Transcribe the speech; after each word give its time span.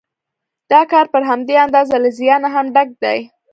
دا 0.71 0.81
کار 0.91 1.05
پر 1.13 1.21
همدې 1.29 1.55
اندازه 1.65 1.95
له 2.03 2.09
زیانه 2.19 2.49
هم 2.55 2.65
ډک 2.75 2.89
دی 3.03 3.19